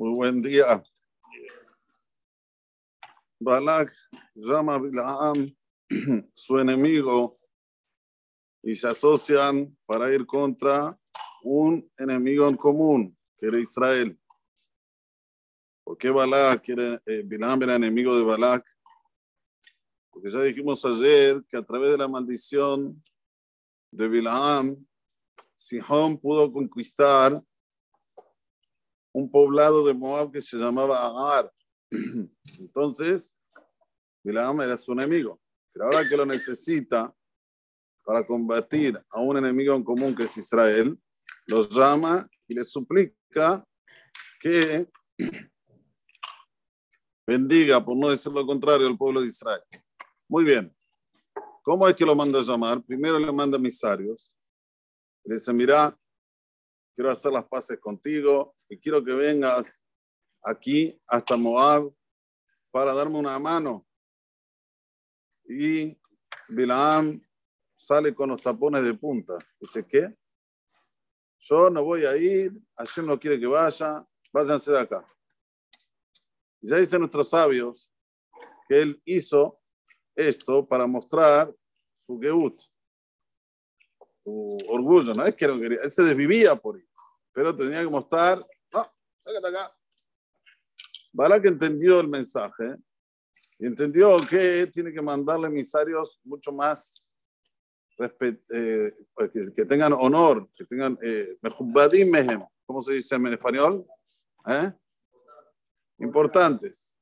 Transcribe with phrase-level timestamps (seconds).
[0.00, 0.80] Muy buen día.
[3.40, 3.92] Balak
[4.32, 5.56] llama a Bilaam
[6.34, 7.36] su enemigo
[8.62, 10.96] y se asocian para ir contra
[11.42, 14.16] un enemigo en común, que era Israel.
[15.82, 18.64] ¿Por qué Balak quiere, eh, Bilaam era enemigo de Balak?
[20.12, 23.02] Porque ya dijimos ayer que a través de la maldición
[23.90, 24.76] de Bilaam,
[25.56, 27.42] Sihón pudo conquistar
[29.18, 31.52] un poblado de Moab que se llamaba Agar.
[32.58, 33.36] Entonces,
[34.22, 35.40] Bilaam era su enemigo.
[35.72, 37.12] Pero ahora que lo necesita
[38.04, 40.96] para combatir a un enemigo en común que es Israel,
[41.46, 43.66] los llama y le suplica
[44.40, 44.88] que
[47.26, 49.62] bendiga, por no decir lo contrario, al pueblo de Israel.
[50.28, 50.74] Muy bien.
[51.62, 52.82] ¿Cómo es que lo manda a llamar?
[52.82, 54.30] Primero le manda emisarios.
[55.24, 55.98] Le dice, mira,
[56.98, 59.80] quiero hacer las paces contigo y quiero que vengas
[60.42, 61.94] aquí hasta Moab
[62.72, 63.86] para darme una mano.
[65.44, 65.96] Y
[66.48, 67.24] Bilaam
[67.76, 69.38] sale con los tapones de punta.
[69.60, 70.12] Dice, ¿qué?
[71.38, 75.06] Yo no voy a ir, Hashem no quiere que vaya, váyanse de acá.
[76.60, 77.88] Ya dicen nuestros sabios
[78.68, 79.60] que él hizo
[80.16, 81.54] esto para mostrar
[81.94, 82.60] su geut,
[84.16, 85.14] su orgullo.
[85.14, 86.87] No es que no quería, él se desvivía por ir,
[87.38, 89.72] pero tenía que mostrar, no, sácate acá.
[91.12, 92.74] Balak entendió el mensaje
[93.60, 97.00] y entendió que tiene que mandarle emisarios mucho más
[98.00, 98.92] eh,
[99.32, 101.38] que, que, tengan honor, que tengan eh,
[102.66, 103.86] ¿cómo se dice en español?
[104.48, 104.72] ¿Eh?
[105.98, 106.96] Importantes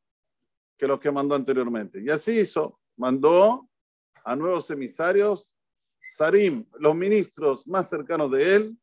[0.77, 2.03] que los que mandó anteriormente.
[2.03, 3.71] Y así hizo, mandó
[4.23, 5.55] a nuevos emisarios,
[5.99, 8.79] Sarim, los ministros más cercanos de él,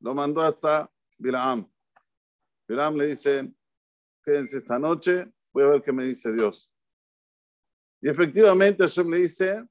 [0.00, 1.70] lo mandó hasta Bilaam.
[2.66, 3.52] Bilaam le dice,
[4.24, 6.72] quédense esta noche, voy a ver qué me dice Dios.
[8.00, 9.64] Y efectivamente Hashem le dice,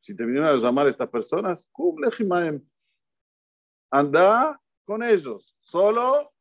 [0.00, 1.70] si te vinieron a llamar estas personas,
[3.90, 6.34] anda con ellos, solo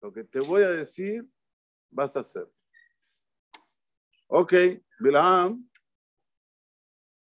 [0.00, 1.26] lo que te voy a decir
[1.90, 2.48] vas a hacer.
[4.28, 4.52] Ok,
[5.00, 5.68] Bilam,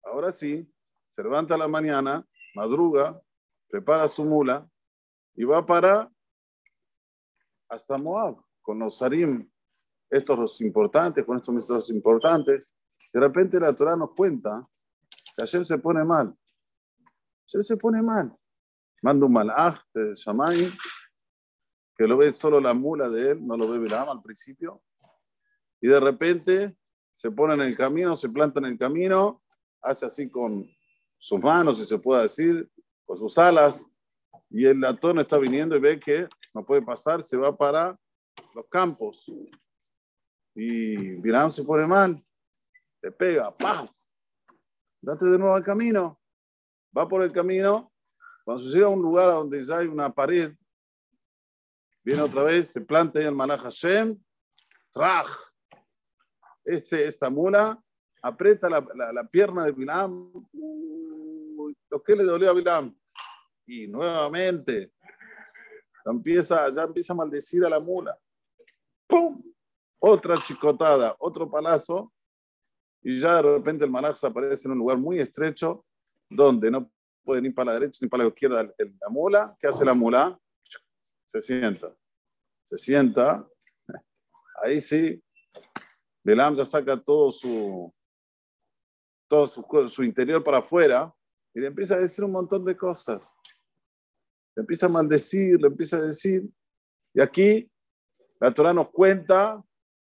[0.02, 0.68] ahora sí,
[1.10, 3.20] se levanta la mañana, madruga,
[3.68, 4.68] prepara su mula
[5.34, 6.10] y va para
[7.68, 9.50] hasta Moab, con los Sarim,
[10.10, 12.74] estos los importantes, con estos ministros importantes.
[13.12, 14.68] De repente la Torah nos cuenta
[15.34, 16.36] que ayer se pone mal.
[17.48, 18.36] Ayer se pone mal.
[19.02, 20.70] Manda un malaj de Shamay,
[21.96, 24.82] que lo ve solo la mula de él, no lo ve Bilam al principio.
[25.80, 26.76] Y de repente
[27.14, 29.42] se pone en el camino, se planta en el camino,
[29.80, 30.68] hace así con
[31.22, 32.68] sus manos, si se puede decir,
[33.06, 33.86] con sus alas,
[34.50, 37.96] y el latón está viniendo y ve que no puede pasar, se va para
[38.56, 39.30] los campos.
[40.52, 42.20] Y Bilam se pone mal,
[43.00, 43.88] le pega, ¡paf!
[45.00, 46.20] Date de nuevo al camino.
[46.96, 47.92] Va por el camino.
[48.44, 50.52] Cuando se llega a un lugar donde ya hay una pared,
[52.02, 54.20] viene otra vez, se planta ahí el Malach Hashem,
[54.92, 55.28] ¡traj!
[56.64, 57.80] Este, esta mula
[58.22, 60.41] aprieta la, la, pierna de Bilam.
[61.90, 62.96] Lo que le dolió a Bilam
[63.66, 64.92] y nuevamente
[66.04, 68.18] empieza, ya empieza a maldecir a la mula.
[69.06, 69.42] ¡Pum!
[69.98, 72.12] Otra chicotada, otro palazo,
[73.02, 75.84] y ya de repente el malaj aparece en un lugar muy estrecho
[76.28, 76.90] donde no
[77.24, 79.56] puede ni para la derecha ni para la izquierda la mula.
[79.60, 80.38] ¿Qué hace la mula?
[81.26, 81.94] Se sienta.
[82.64, 83.46] Se sienta.
[84.62, 85.22] Ahí sí,
[86.22, 87.92] Belam ya saca todo su,
[89.28, 91.12] todo su, su interior para afuera
[91.54, 93.22] y le empieza a decir un montón de cosas
[94.54, 96.48] le empieza a maldecir, le empieza a decir.
[97.14, 97.70] Y aquí
[98.40, 99.62] la Torah nos cuenta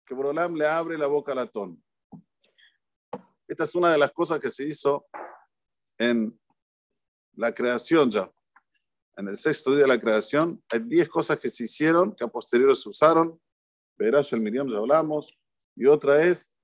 [0.06, 1.82] que Borolam le abre la boca a Latón.
[3.46, 5.06] Esta es una de las cosas que se hizo
[5.98, 6.38] en
[7.34, 8.30] la creación ya.
[9.16, 12.28] En el sexto día de la creación, hay diez cosas que se hicieron, que a
[12.28, 13.40] posteriori se usaron.
[13.96, 15.38] Verás, el Miriam ya hablamos.
[15.76, 16.54] Y otra es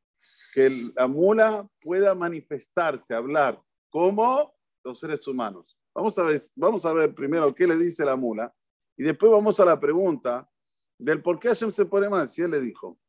[0.52, 4.52] que la mula pueda manifestarse, hablar, como
[4.83, 5.77] los seres humanos.
[5.93, 8.53] Vamos a, ver, vamos a ver primero qué le dice la mula
[8.97, 10.49] y después vamos a la pregunta
[10.97, 12.27] del por qué Hashem se pone mal.
[12.27, 12.99] Si él le dijo,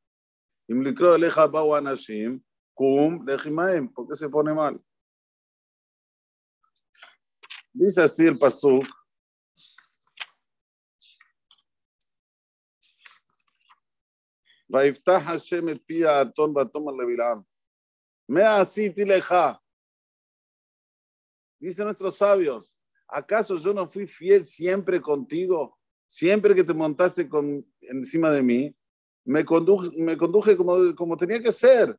[3.95, 4.81] ¿por qué se pone mal?
[7.73, 8.87] Dice así el pasuk.
[14.71, 17.41] ויפתח השם את פי האתון ותאמר לבלעם,
[18.29, 19.35] מה עשיתי לך?
[21.62, 22.76] Dicen nuestros sabios,
[23.08, 25.78] ¿acaso yo no fui fiel siempre contigo?
[26.12, 28.76] siempre que te montaste con, encima de mí,
[29.24, 31.98] me conduje, me conduje como, como tenía que ser.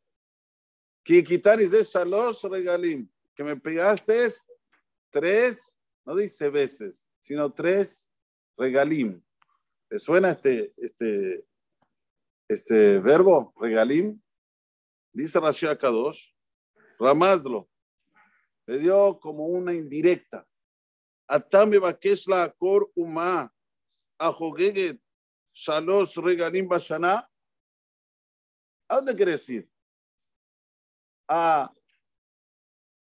[1.02, 4.28] Que quitaris de shalos regalim, que me pegaste
[5.10, 5.74] tres,
[6.04, 8.06] no dice veces, sino tres
[8.58, 9.22] regalim.
[9.88, 11.46] ¿Te suena este, este,
[12.48, 14.20] este verbo, regalim?
[15.10, 16.28] Dice Rashi Akadosh,
[16.98, 17.66] Ramazlo,
[18.66, 20.46] le dio como una indirecta.
[21.28, 23.52] Atame la Kor Uma,
[24.18, 25.00] Ajogeget,
[25.54, 27.28] Shalos Regalim Bashana.
[28.88, 29.70] ¿A dónde quiere decir?
[31.28, 31.72] A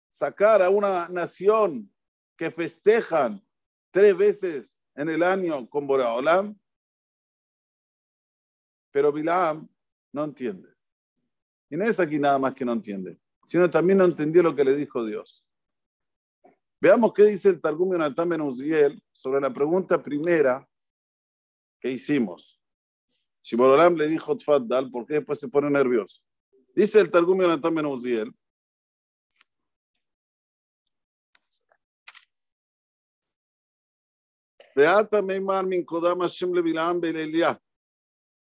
[0.08, 1.92] sacar a una nación
[2.36, 3.44] que festejan
[3.90, 6.58] tres veces en el año con Boraholam.
[8.92, 9.68] Pero Bilam
[10.12, 10.72] no entiende.
[11.68, 14.74] Y no aquí nada más que no entiende, sino también no entendió lo que le
[14.74, 15.44] dijo Dios.
[16.80, 20.68] Veamos qué dice el Targum Yonatan Ben Uziel sobre la pregunta primera
[21.80, 22.60] que hicimos.
[23.40, 26.22] Si Borolam le dijo Tfaddal, ¿por qué después se pone nervioso?
[26.74, 28.34] Dice el Targum Yonatan Ben Uziel.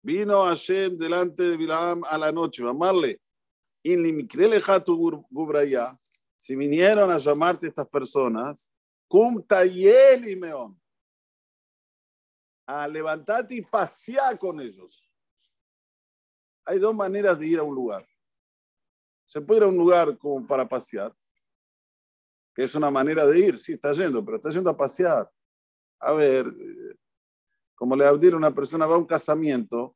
[0.01, 3.22] Vino Hashem delante de Bilam a la noche, amarle.
[6.37, 8.71] Si vinieron a llamarte estas personas,
[12.65, 15.03] a levantarte y pasear con ellos.
[16.65, 18.07] Hay dos maneras de ir a un lugar.
[19.25, 21.13] Se puede ir a un lugar como para pasear,
[22.55, 25.29] que es una manera de ir, sí, está yendo, pero está yendo a pasear.
[25.99, 26.45] A ver,
[27.75, 29.95] como le a una persona va a un casamiento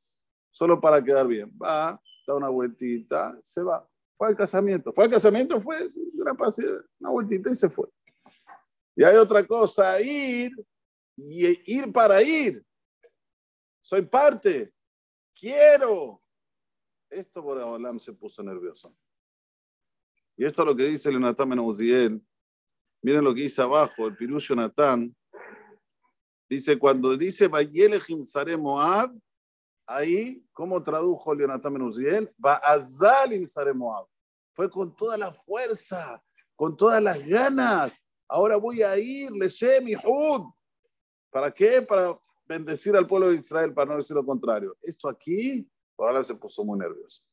[0.49, 1.51] solo para quedar bien.
[1.61, 3.87] Va, da una vueltita, se va.
[4.17, 4.91] Fue al casamiento.
[4.93, 6.33] Fue al casamiento, fue una,
[6.99, 7.87] una vueltita y se fue.
[8.95, 10.51] Y hay otra cosa, ir
[11.15, 12.63] y ir para ir.
[13.81, 14.73] Soy parte.
[15.33, 16.21] Quiero.
[17.09, 18.93] Esto por Olam se puso nervioso.
[20.35, 22.21] Y esto es lo que dice el Natán Menuziel.
[23.01, 25.15] Miren lo que dice abajo, el Pirush Natán.
[26.49, 29.17] Dice, cuando dice Vayelechim Sare Moab,
[29.87, 32.31] ahí, ¿cómo tradujo Leonatán Menuziel?
[32.37, 34.05] Ba'azalim Sare Moab.
[34.53, 36.21] Fue con toda la fuerza,
[36.55, 38.01] con todas las ganas.
[38.27, 40.51] Ahora voy a ir, Leshem y Hud.
[41.31, 41.81] ¿Para qué?
[41.81, 44.75] Para bendecir al pueblo de Israel, para no decir lo contrario.
[44.81, 47.23] Esto aquí, por ahora se puso muy nervioso.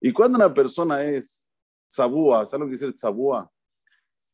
[0.00, 1.46] Y cuando una persona es
[1.88, 3.50] tzabúa, ¿sabes lo que dice tzabúa?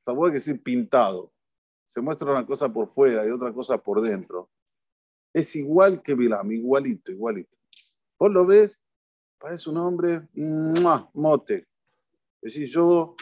[0.01, 1.33] Tzabúa quiere decir pintado
[1.87, 4.51] se muestra una cosa por fuera y otra cosa por dentro.
[5.37, 7.55] Es igual que Bilam, igualito, igualito.
[8.19, 8.83] Vos lo ves,
[9.39, 10.27] parece un hombre
[11.13, 11.69] mote.
[12.41, 13.15] Es decir, yo,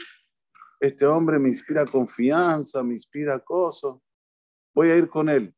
[0.79, 3.97] este hombre me inspira confianza, me inspira cosas,
[4.73, 5.53] voy a ir con él.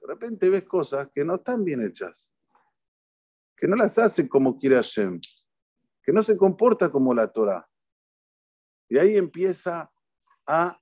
[0.00, 2.28] De repente ves cosas que no están bien hechas,
[3.56, 5.20] que no las hace como quiere Hashem,
[6.02, 7.64] que no se comporta como la Torah.
[8.88, 9.88] Y ahí empieza
[10.48, 10.76] a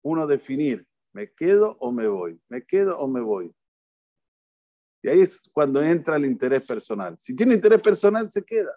[0.00, 2.40] uno definir ¿Me quedo o me voy?
[2.48, 3.52] ¿Me quedo o me voy?
[5.02, 7.16] Y ahí es cuando entra el interés personal.
[7.18, 8.72] Si tiene interés personal, se queda.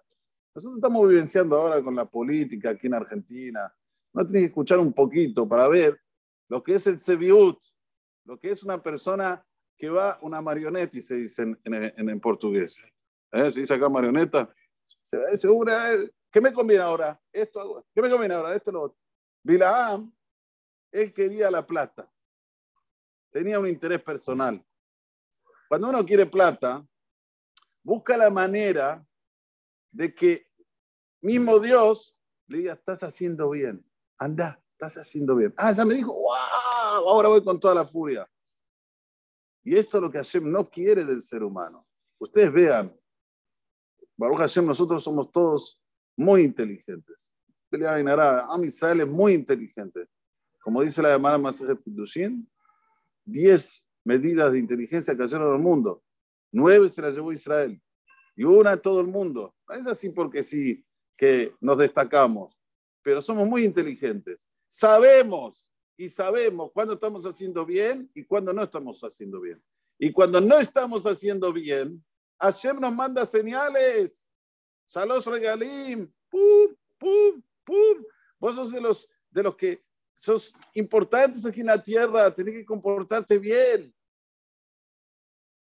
[0.53, 3.73] Nosotros estamos vivenciando ahora con la política aquí en Argentina.
[4.13, 5.99] No tiene que escuchar un poquito para ver
[6.49, 7.57] lo que es el Sebiut,
[8.25, 9.43] lo que es una persona
[9.77, 12.83] que va, una marioneta, y se dice en, en, portugués.
[13.31, 13.49] ¿Eh?
[13.49, 14.53] Se dice acá marioneta.
[15.01, 15.95] Se una,
[16.29, 17.19] ¿qué me conviene ahora?
[17.31, 18.53] Esto, ¿qué me conviene ahora?
[18.53, 18.97] Esto, lo otro.
[20.91, 22.11] Él quería la plata
[23.31, 24.63] tenía un interés personal.
[25.71, 26.85] Cuando uno quiere plata,
[27.81, 29.07] busca la manera
[29.89, 30.45] de que
[31.21, 33.81] mismo Dios le diga, estás haciendo bien,
[34.17, 35.53] anda, estás haciendo bien.
[35.55, 38.29] Ah, ya me dijo, wow, ahora voy con toda la furia.
[39.63, 41.87] Y esto es lo que Hashem no quiere del ser humano.
[42.19, 42.93] Ustedes vean,
[44.17, 45.79] Baruch Hashem, nosotros somos todos
[46.17, 47.31] muy inteligentes.
[47.71, 50.05] Am Israel es muy inteligente.
[50.59, 52.45] Como dice la llamada Masajet Kudushin,
[53.23, 56.03] 10 medidas de inteligencia cayeron al mundo.
[56.51, 57.81] Nueve se las llevó Israel
[58.35, 59.55] y una a todo el mundo.
[59.69, 60.85] Es así porque sí
[61.17, 62.57] que nos destacamos,
[63.01, 64.47] pero somos muy inteligentes.
[64.67, 65.67] Sabemos
[65.97, 69.61] y sabemos cuándo estamos haciendo bien y cuándo no estamos haciendo bien.
[69.99, 72.03] Y cuando no estamos haciendo bien,
[72.39, 74.27] Hashem nos manda señales.
[74.85, 78.03] Salos regalim, pum, pum, pum.
[78.39, 82.65] Vos sos de los, de los que sos importantes aquí en la tierra, tenés que
[82.65, 83.93] comportarte bien.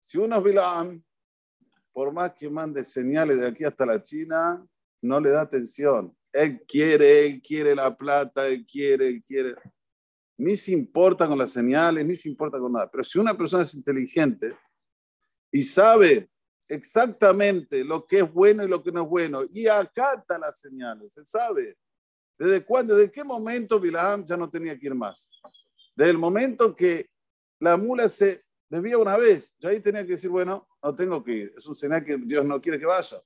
[0.01, 1.03] Si uno es Bilam,
[1.93, 4.65] por más que mande señales de aquí hasta la China,
[5.03, 6.17] no le da atención.
[6.33, 9.55] Él quiere, él quiere la plata, él quiere, él quiere.
[10.37, 12.89] ni se importa con las señales, ni se importa con nada.
[12.91, 14.57] Pero si una persona es inteligente
[15.51, 16.31] y sabe
[16.69, 21.13] exactamente lo que es bueno y lo que no es bueno, y acata las señales,
[21.15, 21.77] se sabe.
[22.39, 25.31] ¿Desde cuándo, desde qué momento Bilam ya no tenía que ir más?
[25.97, 27.11] Desde el momento que
[27.59, 31.33] la mula se desvía una vez, ya ahí tenía que decir, bueno, no tengo que
[31.33, 33.21] ir, es un señal que Dios no quiere que vaya.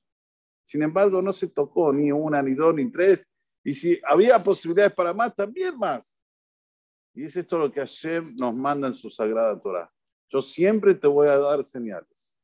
[0.64, 3.26] Sin embargo, no se tocó ni una, ni dos, ni tres,
[3.62, 6.20] y si había posibilidades para más, también más.
[7.14, 9.92] Y es esto lo que Hashem nos manda en su sagrada Torah.
[10.30, 12.34] Yo siempre te voy a dar señales.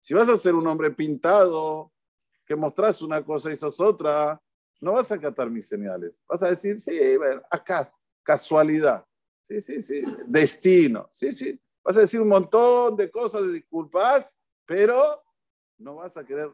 [0.00, 1.92] Si vas a ser un hombre pintado,
[2.46, 4.40] que mostrás una cosa y sos otra,
[4.82, 6.12] no vas a acatar mis señales.
[6.28, 6.98] Vas a decir, sí,
[7.48, 9.06] acá, casualidad.
[9.42, 11.08] Sí, sí, sí, destino.
[11.12, 11.58] Sí, sí.
[11.84, 14.28] Vas a decir un montón de cosas de disculpas,
[14.66, 15.22] pero
[15.78, 16.52] no vas a querer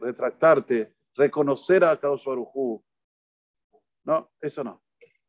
[0.00, 2.82] retractarte, reconocer a Kadosh Baruj
[4.04, 4.82] No, eso no.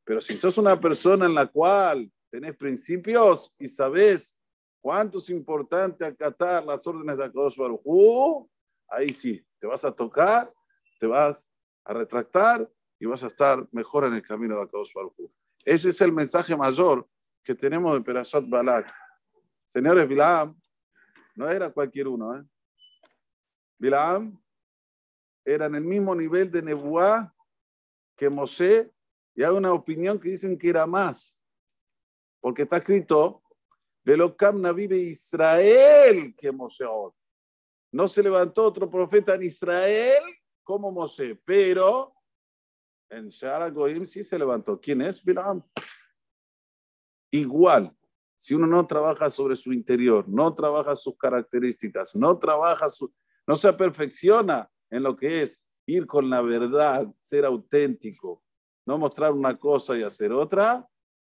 [0.03, 4.37] Pero si sos una persona en la cual tenés principios y sabés
[4.81, 8.49] cuánto es importante acatar las órdenes de Akadosh Baruj
[8.89, 10.53] ahí sí, te vas a tocar,
[10.99, 11.47] te vas
[11.85, 15.15] a retractar y vas a estar mejor en el camino de Akadosh Baruj
[15.63, 17.07] Ese es el mensaje mayor
[17.43, 18.93] que tenemos de Perashat Balak.
[19.65, 20.59] Señores, Bilam
[21.35, 22.37] no era cualquier uno.
[22.37, 22.43] ¿eh?
[23.77, 24.39] Bilam
[25.45, 27.33] era en el mismo nivel de Nebuá
[28.15, 28.91] que Moshe
[29.33, 31.41] y hay una opinión que dicen que era más,
[32.41, 33.41] porque está escrito,
[34.03, 36.85] Velocamna vive Israel que Moshe.
[37.91, 40.21] No se levantó otro profeta en Israel
[40.69, 42.13] como Moshe, pero
[43.09, 44.79] en Shara Goim sí se levantó.
[44.79, 45.25] ¿Quién es?
[45.25, 45.63] Bilam.
[47.31, 47.91] Igual,
[48.37, 53.11] si uno no trabaja sobre su interior, no trabaja sus características, no trabaja su,
[53.47, 58.43] no se perfecciona en lo que es ir con la verdad, ser auténtico,
[58.85, 60.87] no mostrar una cosa y hacer otra,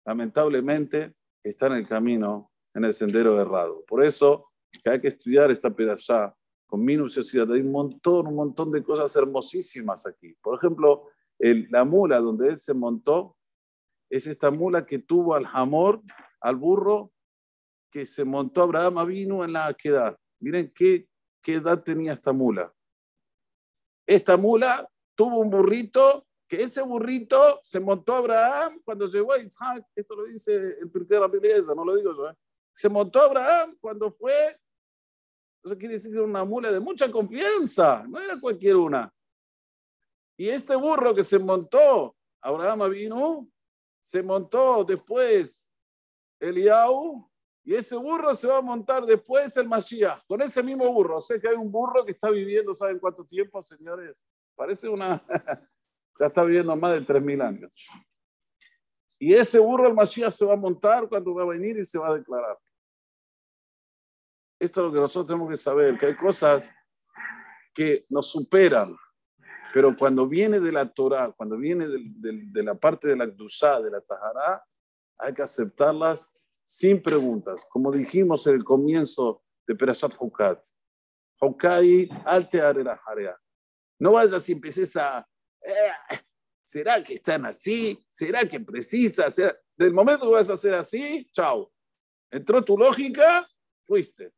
[0.05, 3.83] lamentablemente está en el camino, en el sendero errado.
[3.87, 4.53] Por eso
[4.85, 6.37] hay que estudiar esta pedazá
[6.73, 7.52] con minuciosidad.
[7.52, 10.35] Hay un montón, un montón de cosas hermosísimas aquí.
[10.41, 11.07] Por ejemplo,
[11.38, 13.37] la mula donde él se montó
[14.09, 16.00] es esta mula que tuvo al jamor,
[16.41, 17.12] al burro,
[17.91, 20.17] que se montó Abraham vino en la edad.
[20.41, 21.07] Miren qué,
[21.45, 22.73] edad tenía esta mula.
[24.07, 29.85] Esta mula tuvo un burrito que ese burrito se montó Abraham cuando llegó a Isaac,
[29.95, 32.35] esto lo dice el la belleza, no lo digo yo, ¿eh?
[32.73, 34.59] se montó Abraham cuando fue,
[35.64, 39.12] eso quiere decir que era una mula de mucha confianza, no era cualquier una.
[40.37, 43.49] Y este burro que se montó, Abraham vino,
[44.00, 45.69] se montó después
[46.40, 47.31] Eliau,
[47.64, 51.21] y ese burro se va a montar después el Mashiach, con ese mismo burro.
[51.21, 54.25] Sea que hay un burro que está viviendo, ¿saben cuánto tiempo, señores?
[54.57, 55.25] Parece una,
[56.19, 57.73] ya está viviendo más de 3.000 años.
[59.21, 61.97] Y ese burro el Mashiach se va a montar cuando va a venir y se
[61.97, 62.59] va a declarar.
[64.62, 66.73] Esto es lo que nosotros tenemos que saber, que hay cosas
[67.75, 68.97] que nos superan,
[69.75, 73.90] pero cuando viene de la Torah, cuando viene de, la parte de la Gdusha, de
[73.90, 74.64] la Tahara,
[75.19, 76.31] hay que aceptarlas
[76.62, 77.66] sin preguntas.
[77.69, 80.64] Como dijimos en el comienzo de Perashat Hukat,
[81.40, 82.85] Hukai alteare
[83.99, 85.26] No vayas y empieces a
[85.61, 86.21] eh,
[86.62, 87.99] ¿será que están así?
[88.09, 89.26] ¿Será que precisa?
[89.76, 91.73] Del momento que vas a hacer así, chao.
[92.31, 93.45] Entró tu lógica,
[93.85, 94.33] fuiste.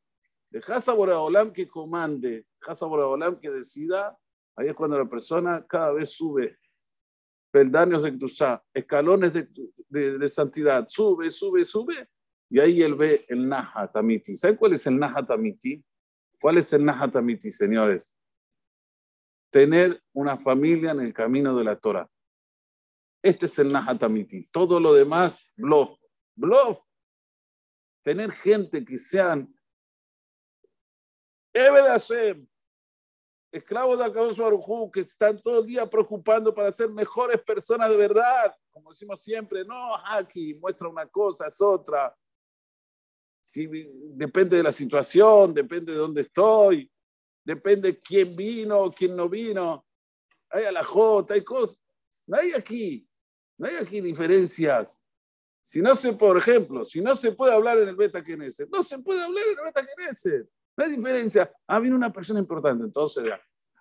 [0.55, 4.17] Dejas a Boraholam que comande, dejas a Boraholam que decida.
[4.57, 6.57] Ahí es cuando la persona cada vez sube
[7.51, 9.49] peldaños de Kdusha, escalones de,
[10.19, 12.09] de, santidad, sube, sube, sube,
[12.49, 14.37] y ahí él ve el Nahatamiti.
[14.37, 15.85] ¿Saben cuál es el Nahatamiti?
[16.41, 18.15] ¿Cuál es el Nahatamiti, señores?
[19.55, 22.11] tener una familia en el camino de la Torah.
[23.23, 24.49] Este es el Nahatamiti.
[24.51, 25.97] Todo lo demás, bluff.
[26.35, 26.81] Bluff.
[28.03, 29.54] Tener gente que sean
[31.55, 32.47] Ebe de Hashem,
[33.53, 37.97] esclavos de Akadosh Barujú, que están todo el día preocupando para ser mejores personas de
[37.97, 38.55] verdad.
[38.71, 42.15] Como decimos siempre, no, aquí muestra una cosa, es otra.
[43.43, 43.67] Si,
[44.15, 46.91] depende de la situación, depende de dónde estoy
[47.45, 49.87] depende quién vino, quién no vino.
[50.51, 51.79] Hay a la J, hay cosas.
[52.27, 53.07] No hay aquí,
[53.59, 55.01] no hay aquí diferencias.
[55.63, 58.23] Si no se, por ejemplo, si no se puede hablar en el beta
[58.71, 59.87] no se puede hablar en el beta
[60.77, 61.53] Hay diferencia.
[61.67, 63.25] Ah, viene una persona importante, entonces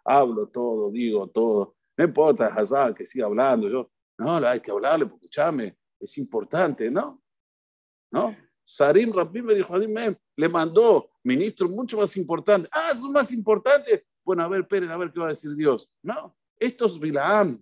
[0.04, 1.76] hablo todo, digo todo.
[1.98, 3.68] No importa, Hazá, que siga hablando.
[3.68, 7.22] Yo, no, hay que hablarle, porque escúchame, es importante, ¿no?
[8.12, 8.36] ¿No?
[8.66, 9.48] Sarim Rabim
[10.36, 12.70] le mandó ministro mucho más importante.
[12.72, 14.06] Ah, es más importante.
[14.24, 15.92] Bueno, a ver, Pérez, a ver qué va a decir Dios.
[16.02, 17.62] No, esto es Bilaam.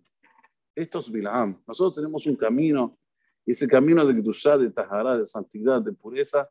[0.76, 1.62] Esto es Bilam.
[1.68, 2.98] Nosotros tenemos un camino,
[3.46, 6.50] ese camino de Kedushá, de Tajará, de santidad, de pureza,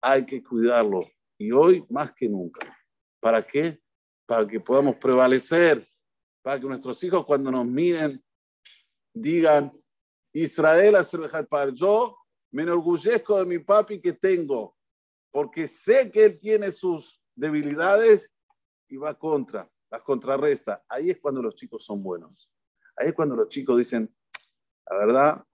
[0.00, 1.06] hay que cuidarlo.
[1.38, 2.76] Y hoy más que nunca.
[3.20, 3.80] ¿Para qué?
[4.26, 5.86] Para que podamos prevalecer,
[6.42, 8.22] para que nuestros hijos cuando nos miren
[9.12, 9.72] digan,
[10.32, 10.96] Israel
[11.48, 12.16] para yo
[12.52, 14.76] me enorgullezco de mi papi que tengo,
[15.30, 18.30] porque sé que él tiene sus debilidades
[18.88, 20.84] y va contra, las contrarresta.
[20.88, 22.50] Ahí es cuando los chicos son buenos.
[22.96, 24.14] Ahí es cuando los chicos dicen,
[24.88, 25.44] la verdad,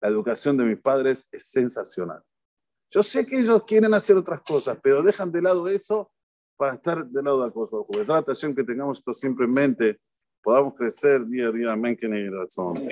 [0.00, 2.22] la educación de mis padres es sensacional.
[2.94, 6.12] Yo sé que ellos quieren hacer otras cosas, pero dejan de lado eso
[6.58, 7.76] para estar del lado de la cosa.
[7.88, 9.98] Es la atención que tengamos esto siempre en mente,
[10.42, 11.72] podamos crecer día a día.
[11.72, 12.86] Amén, que razón.